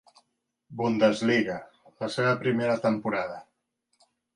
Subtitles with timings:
[0.79, 1.59] Bundesliga
[2.03, 3.41] la seva primera temporada.